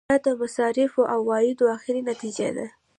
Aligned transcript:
دا 0.09 0.15
د 0.25 0.27
مصارفو 0.41 1.01
او 1.13 1.19
عوایدو 1.23 1.65
اخري 1.75 2.01
نتیجه 2.09 2.47
ده. 2.57 2.65